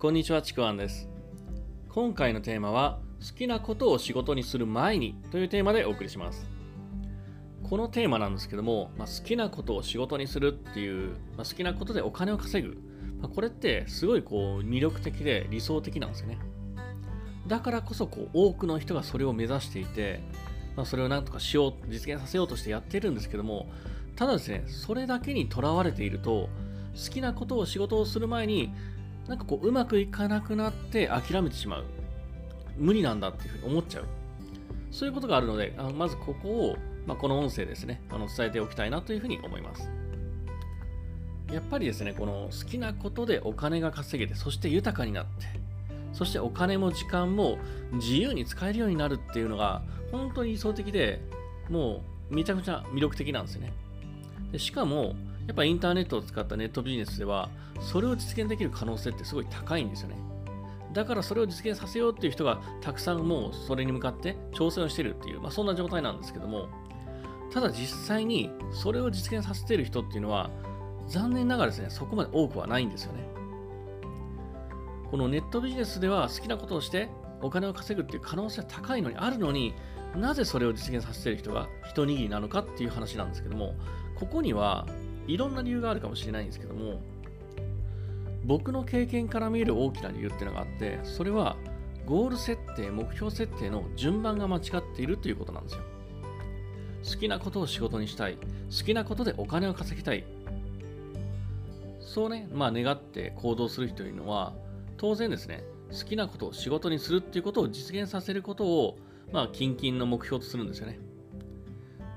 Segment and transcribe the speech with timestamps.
[0.00, 1.08] こんにちは、ちくわんです。
[1.88, 6.48] 今回のテーマは、好きなことを仕事にする前にというテーマでお送りします。
[7.64, 12.76] このテーマなんですけども、まあ、好きなことを仕事にするっていう、まあ、好きなことでお金を稼ぐ、
[13.20, 16.38] まあ、これってすごいこう魅力的で理想的なんですよね。
[17.48, 20.20] だからこそこう多くの人がそれを目指していて、
[20.76, 23.66] ま、それをなんとかしよう、実現させようとしてやってるんですけども、
[24.14, 26.48] ただですね、それだけにとらわれていると、
[26.94, 28.72] 好きなことを仕事をする前に、
[29.28, 31.84] なんかこう、うまくいかなくなって諦めてしまう。
[32.78, 34.04] 無理なんだっていうふうに思っちゃう。
[34.90, 39.90] そういうことがあるので、あのまずここを、まあ、この音声ですね、あの伝えておきたいなというふうに思います。
[41.52, 45.46] やっぱりですね、この好きなことでお金が稼げて、そして豊かになって、
[46.12, 47.58] そしてお金も時間も
[47.92, 51.20] 自由に使えるようになるっていうのが、本当に理想的で、
[51.68, 53.72] もうめちゃくちゃ魅力的なんですよね。
[54.52, 55.14] でしかも、
[55.48, 60.16] やっぱインターネットを使ったネットビジネスでは、それを実現できる可能性ってすごい高いんですよね。
[60.92, 66.68] だからそれを実現させようっていう人がたくさんもうそれに向かって挑戦をしてるっていう、まあ、そんな状態なんですけども、
[67.52, 70.50] ただ実際にそれを実現させている人っていうのは、
[71.08, 73.28] 残念ながらですね、そこまで多くはないんですよね。
[75.10, 77.08] このネットビジネスでは好きなことをして
[77.40, 79.74] お金を稼ぐっていう可能性は高いのにあるのに
[80.14, 83.74] なぜそれを実現させている人が一握りなのかっていう話なんですけども
[84.14, 84.86] ここには
[85.28, 87.00] いろんな理由があるかもしれないんですけども
[88.44, 91.56] 僕の経験から見える大きな理由っていうのがあってそれは
[92.06, 95.82] ゴール設定目標設定の順番が間違っているということなんですよ
[97.04, 100.24] 好きなことを仕事にしたい好きなことでお金を稼ぎたい
[102.00, 104.54] そうねまあ願って行動する人というのは
[104.98, 108.98] 当然ですね、好きなことを仕事にするっていうことを実現させることを、
[109.32, 110.98] まあ、近々の目標とするんですよね。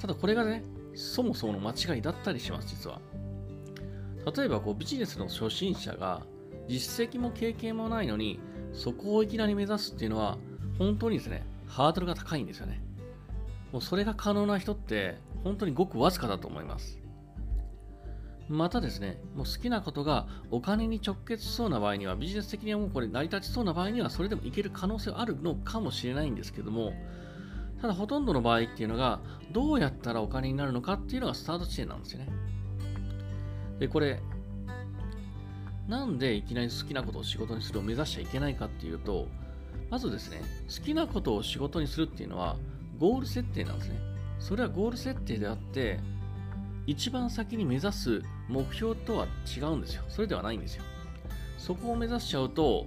[0.00, 0.64] ただこれがね、
[0.94, 3.00] そもそもの間違いだったりします、実は。
[4.36, 6.22] 例えばこうビジネスの初心者が
[6.68, 8.38] 実績も経験もないのに、
[8.72, 10.38] そこをいきなり目指すっていうのは、
[10.78, 12.82] 本当にですね、ハードルが高いんですよね。
[13.72, 16.98] もうそれが可能な人って、本当にごくわずかだと思います。
[18.48, 26.92] またですね、もう好きなことがお金に直結しそうな場合には、ビジネス的にはもうこれ成り立ちそうな場合には、それでもいける可能性はあるのかもしれないんですけども、
[27.82, 29.18] ただほとんどの場合っていうのが、
[29.50, 32.28] どうやったらお金になるのかっていうのがスタート地点なんですよね。
[33.80, 34.22] で、これ、
[35.88, 39.26] なんでいきなり好きなことを仕事にするを目指しちゃいけないかっていうと、
[39.90, 42.56] まずですね、好きなことを仕事にするっていうのは、
[43.00, 43.96] ゴール設定なんですね。
[44.38, 45.98] それはゴール設定であって、
[46.86, 49.26] 一番先に目指す目標とは
[49.56, 50.04] 違うんですよ。
[50.08, 50.84] それではないんですよ。
[51.58, 52.86] そこを目指しちゃうと、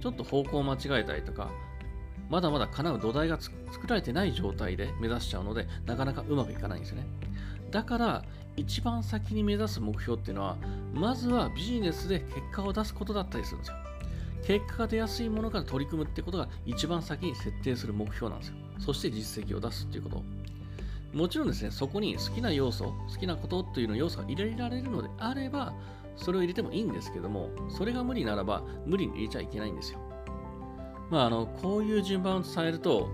[0.00, 1.50] ちょっと方向を間違えたりとか、
[2.30, 3.52] まだまだ叶う土台が作
[3.88, 7.06] られてない状態で目指しちゃうので、なかなかうまくいかないんですよね。
[7.70, 8.24] だから、
[8.56, 10.56] 一番先に目指す目標っていうのは、
[10.94, 13.76] まずはビジネスで結果を出すことだったりするんですよ。
[14.46, 18.54] 結果が出やすいものから取り組むってことが一番先に設定する目標なんですよ。
[18.78, 20.22] そして実績を出すっていうこと。
[21.12, 25.74] もちろんですね、そこに好きな要素、好きなことっていうの要素が入れられるのであれば、
[26.16, 29.98] それを入れてもいいんですけども、それが無理ならば、無理に入れちゃいけないんですよ。
[31.10, 33.08] まあ、あの、こういう順番を伝えると、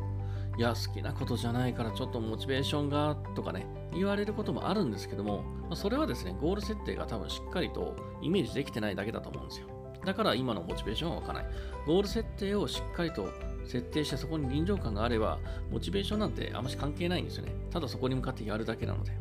[0.58, 9.68] いや、好きなことじゃないからちょっとモチベーションがとかね、言われることもあるんですけども、まあ、それはですね、ゴール設定が多分しっかりとイメージできてないだけだと思うんですよ。
[10.04, 11.46] だから今のモチベーションは湧かない。
[11.86, 13.28] ゴール設定をしっかりと
[13.64, 15.38] 設定してそこに臨場感があれば、
[15.70, 17.54] モチベーションなんてあんまし関係ないんですよね。
[17.70, 19.12] ただそこに向かってやるだけなので。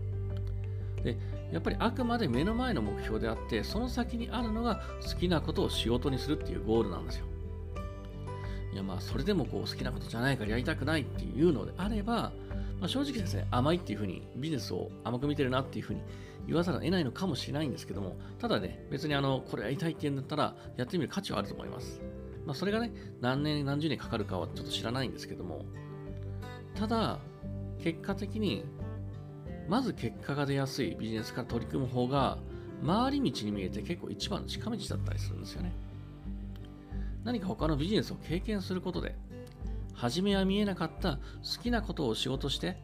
[1.03, 1.17] で、
[1.51, 7.25] やっぱりあくまで目の前の目標であって、その先にあるのが好きなことを仕事にするっていうゴールなんですよ。
[8.75, 12.33] いやまあそれでもこう好きなことじゃないからやりたくないっていうのであれば、
[12.81, 16.01] まあ、正直ですね、甘いっていうふうにビジネスを甘く見てるなっていうふうに
[16.45, 22.01] 言わざるを得ないのかもしれないんですけども、ただね、別にあの、これやりたいって言うんだったら、やってみる価値はあると思います。
[22.45, 22.91] まあ、それがね、
[23.21, 25.63] 何年、何十年かかるかはちょっと知らないんですけども、
[26.75, 27.19] ただ、
[27.81, 28.65] 結果的に、
[29.69, 32.39] まず結果が出やすいビジネスから取り組む方が、
[32.85, 35.71] 回り道に見えて結構一番の近道だったりするんですよね。
[37.25, 39.15] 何か他のビジネスを経験することで、
[39.95, 42.77] 初めは見えなかった好きなことを仕事して、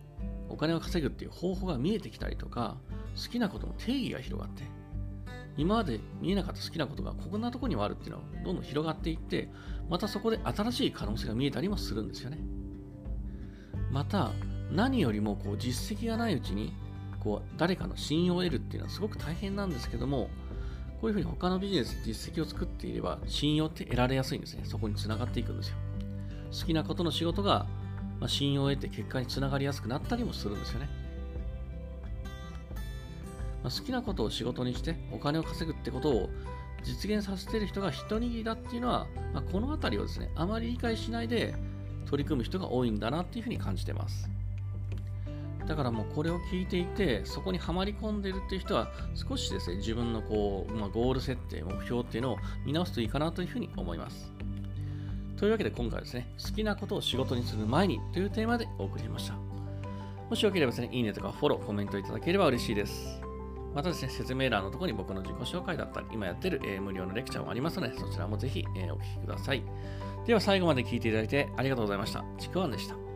[0.50, 2.78] お金を稼ぐっていう方法が見えてきたりとか、
[3.16, 4.64] 好きなことの定義が広がって、
[5.58, 9.50] 今まで見えなかった好きなことがこんなとこにはあるっていうのはどんどん広がっていって、
[9.90, 12.40] またそこで新しい可能性が見えたりもするんですよね。
[13.92, 14.32] また、
[14.72, 16.74] 何よりもこう実績がないうちに
[17.20, 20.30] こう誰かの信用を得るっていうのはすごく大変なんですけども、
[21.02, 24.62] こういうふうに他のビジネスで実績を作っていれば信用って得られやすいんですね。
[24.66, 25.76] そこにつながっていくんですよ。
[26.52, 27.66] 好きなことの仕事が、
[28.20, 30.90] まあ、信用を得て結果につながりやすくなったりもするんですよね。
[33.64, 36.30] まあ、好きなことを仕事にしてお金を稼ぐってことを
[36.84, 41.56] 実現させてる人が一握りだっていうのは、まあ、この辺りをですね、あまり理解しないで
[42.06, 44.30] 取り組む人が多いんだなっていうふうに感じてます。
[45.72, 54.34] だからもうこれを聞いていて、そこにはまり込んでるっていう人は、少しですね、自分のこう、まあ、ゴール設定、目標っていうのを見直すといいかなというふうに思います。
[55.38, 59.36] というわけで今回はですね、好きなことを仕事にする前にというテーマでお送りしました。
[60.30, 63.22] もしよければですね、いいねとかフォロー、コメントいただければ嬉しいです。
[63.74, 69.64] またですね、説明欄のところに僕の自己紹介だったり、今やってる、えー、無料のレクチャーもありますので、そちらもぜひ、えー、お聞きください。
[70.26, 72.24] では最後まで聞いていただいてありがとうございました。
[72.38, 73.11] ちくわんでした。